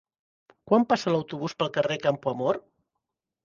[0.71, 2.63] Quan passa l'autobús pel carrer Campoamor?